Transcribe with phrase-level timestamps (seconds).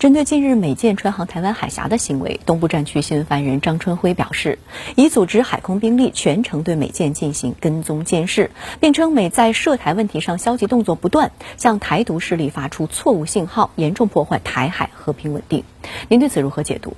[0.00, 4.58] 针对近日美舰穿航台湾海峡的行为，东部战区新闻发言人张春辉表示，
[4.96, 8.50] 已组织海空兵力全程对美舰进行跟踪监视，
[8.80, 15.64] 并称美在涉台问题上消极动作不断，向台独势力发出错误信号，严重破坏台海和平稳定。
[16.08, 16.94] 您对此如何解读？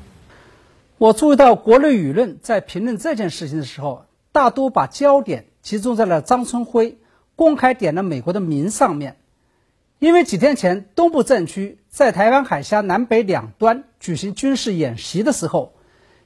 [0.96, 6.98] 我注意到国内舆论在评论这件事情的时候，大多把焦点集中在了张春辉
[7.34, 9.16] 公开点了美国的名上面。
[10.03, 15.75] 因为几天前，东部战区在台湾海峡南北两端举行军事演习的时候，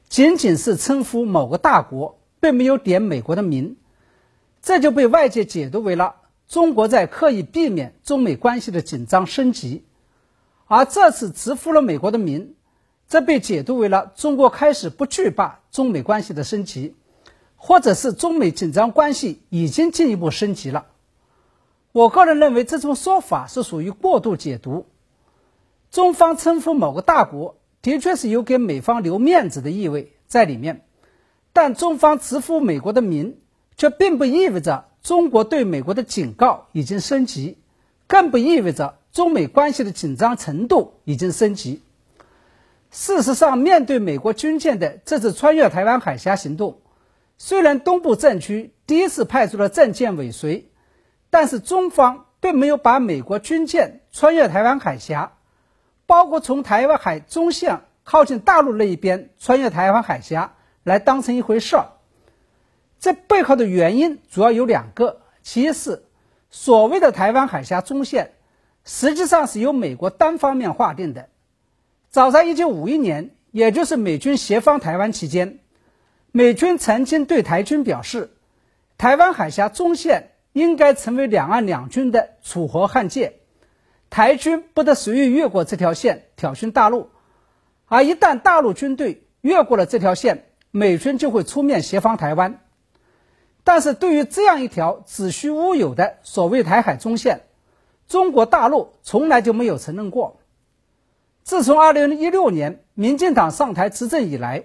[0.09, 3.77] 仅仅是称呼某个大国，并没有点美国的名，
[4.63, 6.15] 这就被外界解读为了
[6.49, 9.85] 中国在刻意避免中美关系的紧张升级。
[10.69, 12.55] 而这次直呼了美国的名，
[13.11, 16.95] 这被解读为了中国开始不惧怕中美关系的升级，
[17.57, 20.87] 或者是中美紧张关系已经进一步升级了。
[21.97, 24.85] 我个人认为这种说法是属于过度解读。
[25.91, 30.85] 中方称呼某个大国，的确是有给美方留面子的意味在里面，
[31.55, 33.39] 但中方直呼美国的名，
[33.79, 37.57] 却并不意味着中国对美国的警告已经升级，
[38.07, 41.81] 更不意味着中美关系的紧张程度已经升级。
[42.91, 46.77] 事实上，面对美国军舰的这次穿越台湾海峡行动，
[47.39, 50.69] 虽然东部战区第一次派出了战舰尾随。
[51.39, 55.35] 但是中方并没有把美国军舰穿越台湾海峡，
[56.07, 61.89] 包括从台湾海中线靠近大陆那一边穿越台湾海峡来当成一回事儿。
[62.99, 66.05] 这背后的原因主要有两个：其一是
[66.49, 68.33] 所谓的台湾海峡中线，
[68.87, 71.29] 实际上是由美国单方面划定的。
[72.09, 75.59] 早在1951年，也就是美军协防台湾期间，
[76.33, 78.31] 美军曾经对台军表示，
[78.97, 80.31] 台湾海峡中线。
[80.57, 83.41] 应该成为两岸两军的楚河汉界，
[84.09, 87.11] 台军不得随意越过这条线挑衅大陆，
[87.85, 92.63] 而一旦大陆军队越过了这条线，美军就会出面协防台湾。
[93.65, 97.43] 但是对于这样一条子虚乌有的所谓台海中线，
[98.09, 100.41] 中国大陆从来就没有承认过。
[101.43, 104.65] 自从2016年民进党上台执政以来，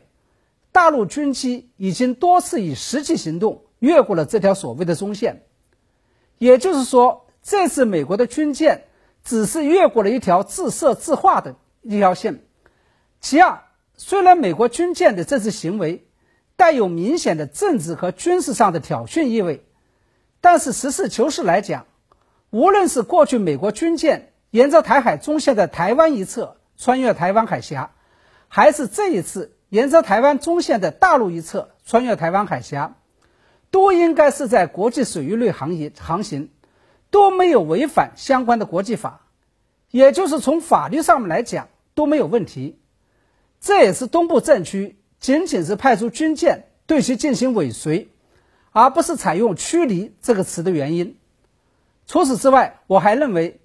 [0.72, 5.44] 大陆军机已经多次以实际行动越过了这条所谓的中线。
[6.42, 8.86] 也就是说，这次美国的军舰
[9.24, 12.44] 只是越过了一条自设自划的一条线。
[13.20, 13.60] 其二，
[13.96, 16.08] 虽然美国军舰的这次行为
[16.56, 19.64] 带有明显的政治和军事上的挑衅意味，
[20.42, 21.86] 但是实事求是来讲，
[22.50, 27.92] 无论是过去美国军舰沿着台海中线的台湾一侧穿越台湾海峡，
[28.48, 32.96] 还是这一次沿着台湾中线的大陆一侧穿越台湾海峡。
[33.72, 36.50] 都应该是在国际水域内航行航行，
[37.10, 39.22] 都没有违反相关的国际法，
[39.90, 42.78] 也就是从法律上面来讲都没有问题。
[43.60, 48.10] 这也是东部战区仅仅是派出军舰对其进行尾随，
[48.72, 51.18] 而不是采用驱离这个词的原因。
[52.08, 53.62] 除此之外，我还认为，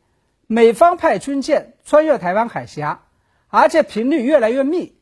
[0.47, 3.03] 美方派军舰穿越台湾海峡，
[3.49, 4.95] 而且频率越来越密，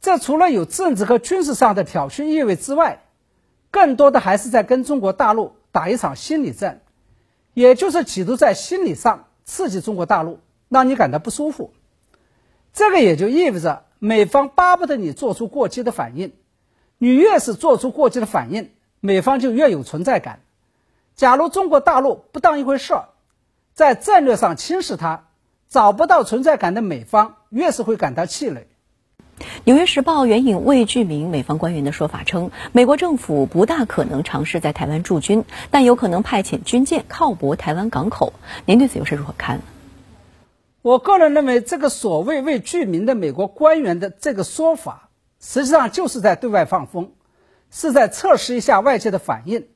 [0.00, 3.04] 这除了有政治和军事上的挑衅意味之外，
[3.72, 6.82] 更多的还是在跟中国大陆打一场心理战，
[7.54, 10.38] 也就是企图在心理上刺激中国大陆，
[10.68, 11.72] 让你感到不舒服。
[12.72, 16.32] 这个也就意味着美方巴不得你做出过激的反应，
[16.98, 20.40] 你越是做出过激的反应，美方就越有存在感。
[21.14, 23.08] 假如中国大陆不当一回事儿，
[23.72, 25.28] 在战略上轻视它，
[25.68, 28.60] 找不到存在感的美方越是会感到气馁。
[29.64, 38.32] 《纽约时报》援引未具名美方官员的说法称，美国政府不大可能尝试在台湾驻军，但有可能派遣军舰靠泊台湾港口。
[38.66, 39.60] 您对此又是如何看？
[40.82, 45.10] 我个人认为，这个所谓未具名的美国官员的这个说法，
[45.40, 47.12] 实际上就是在对外放风，
[47.70, 49.66] 是在测试一下外界的反应，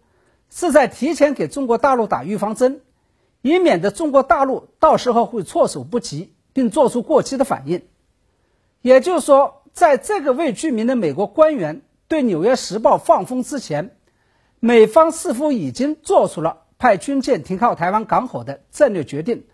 [0.51, 2.81] 是在提前给中国大陆打预防针，
[3.41, 7.83] 以免得中国大陆到时候会措手不及，并做出过激的反应。
[8.87, 13.97] 也就是说，在这个未具名的美国官员对《纽约时报》放风之前，
[14.61, 19.45] 美方似乎已经做出了派军舰停靠台湾港口的战略决定。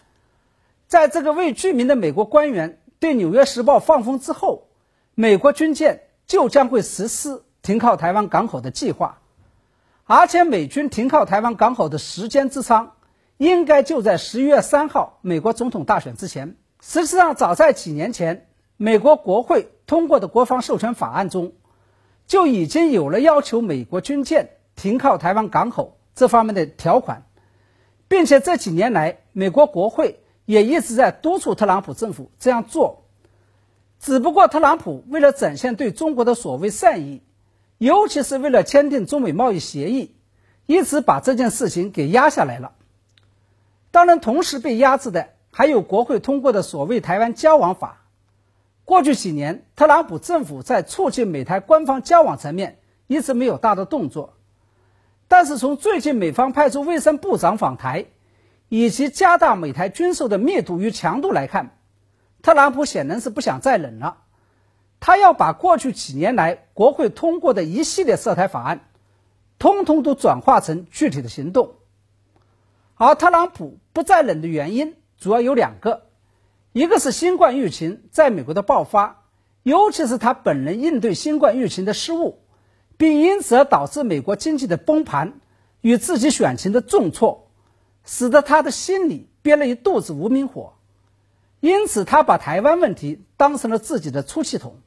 [0.87, 4.69] 在这个未具名的美国官员对《纽约时报》放风之后，
[5.15, 9.23] 美国军舰就将会实施停靠台湾港口的计划，
[10.05, 12.97] 而且美军停靠台湾港口的时间之长，
[13.39, 16.59] 应该就在十一月三号美国总统大选之前。
[16.83, 18.47] 实际上，早在几年前。
[18.83, 21.53] 美国国会通过的国防授权法案中，
[22.27, 27.25] 就已经有了要求美国军舰停靠台湾港口这方面的条款，
[28.09, 33.05] 并且这几年来，美国国会也一直在督促特朗普政府这样做。
[34.01, 37.23] 只不过特朗普为了展现对中国的所谓善意，
[37.79, 40.17] 尤其是为了签订中美贸易协议，
[40.67, 42.73] 一直把这件事情给压下来了。
[43.93, 47.99] 当然，同时被压制的还有国会通过的所谓《台湾交往法》。
[48.85, 54.35] 过去几年，特朗普政府在促进美台官方交往层面一直没有大的动作，
[55.29, 58.07] 但是从最近美方派出卫生部长访台，
[58.69, 61.79] 以及加大美台军售的密度与强度来看。
[62.43, 64.19] 特朗普显然是不想再忍了，
[64.99, 68.81] 他要把过去几年来国会通过的一系列涉台法案，
[69.61, 71.77] 通通都转化成具体的行动。
[72.97, 76.09] 而特朗普不再忍的原因主要有两个，
[76.73, 79.25] 一个是新冠疫情在美国的爆发，
[79.63, 82.39] 尤其是他本人应对新冠疫情的失误，
[82.97, 85.41] 并因此而导致美国经济的崩盘
[85.83, 87.51] 与自己选情的重挫，
[88.05, 90.73] 使得他的心里憋了一肚子无名火。
[91.61, 94.81] 因此，他把台湾问题当成了自己的出气筒。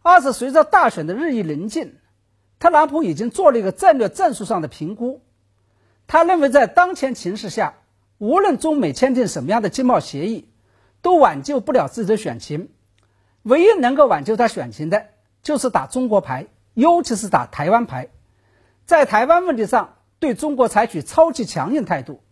[0.00, 1.96] 二是随着大选的日益临近，
[2.60, 5.22] 特朗普已经做了一个战略战术上的评估。
[6.06, 7.74] 他认为，在当前情势下，
[8.18, 10.48] 无论中美签订什么样的经贸协议，
[11.04, 12.70] 都挽救不了自己的选情。
[13.42, 15.08] 唯一能够挽救他选情的，
[15.42, 18.08] 就是打中国牌，尤其是打台湾牌，
[18.86, 22.22] 在台湾问题上对中国采取超级强硬态度。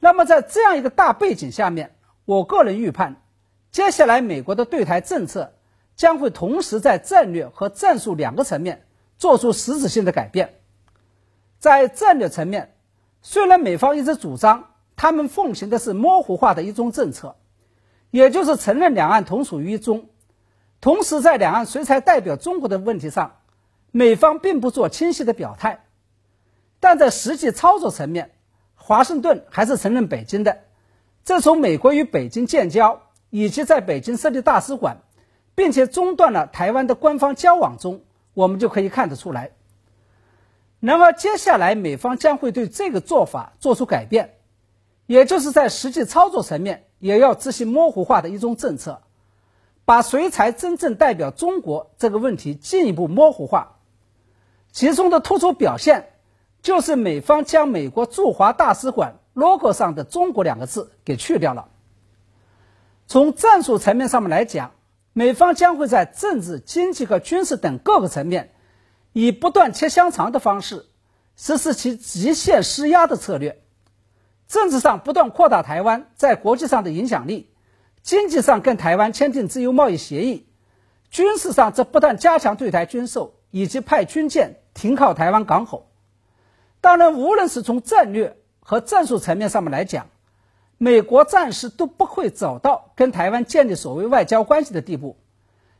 [0.00, 1.94] 那么，在这样一个大背景下面，
[2.24, 3.22] 我个人预判，
[3.70, 5.52] 接下来美国的对台政策
[5.94, 8.84] 将会同时在战略和战术两个层面
[9.18, 10.54] 做出实质性的改变。
[11.60, 12.74] 在战略层面，
[13.20, 17.36] 虽然美方一直主张他们奉行的是模糊化的一中政策，
[18.12, 20.10] 也就是承认两岸同属于一中，
[20.82, 23.38] 同时在两岸谁才代表中国的问题上，
[23.90, 25.86] 美方并不做清晰的表态，
[26.78, 28.32] 但在实际操作层面，
[28.74, 30.64] 华盛顿还是承认北京的。
[31.24, 33.00] 这从美国与北京建交，
[33.30, 34.98] 以及在北京设立大使馆，
[35.54, 38.02] 并且中断了台湾的官方交往中，
[38.34, 39.52] 我们就可以看得出来。
[40.80, 44.34] 那么接下来美方将会对这个做法做出改变，
[45.06, 49.02] 也就是在实际操作层面也要执行模糊化的一种政策，
[49.84, 53.80] 把谁才真正代表中国这个问题进一步模糊化。
[54.70, 56.12] 其中的突出表现，
[56.62, 59.18] 就是美方将美国驻华大使馆。
[59.34, 61.70] logo 上的“中国”两个字给去掉了。
[63.08, 64.72] 从战术层面上面来讲，
[65.12, 68.52] 美方将会在政治、经济和军事等各个层面，
[69.12, 70.86] 以不断切香肠的方式，
[71.34, 73.61] 实施其极限施压的策略。
[74.52, 77.48] 政治上不断扩大台湾在国际上的影响力，
[78.02, 80.46] 经济上跟台湾签订自由贸易协议，
[81.08, 85.90] 军事上则不断加强对台军售，以及派军舰停靠台湾港口。
[86.82, 90.08] 当然，无论是从战略，和战术层面上面来讲，
[90.76, 95.16] 美国暂时都不会走到跟台湾建立所谓外交关系的地步，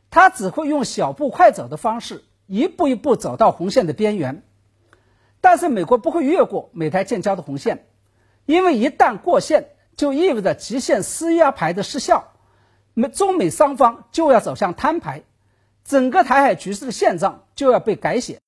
[0.09, 4.41] 他只会用小步快走的方式，一步一步走到红线的边缘。
[5.41, 7.85] 但是美国不会越过美台建交的红线，
[8.45, 12.33] 因为一旦过线，就意味着极限施压牌的失效，
[12.93, 15.23] 美中美双方就要走向摊牌，
[15.85, 18.41] 整个台海局势的现状就要被改写。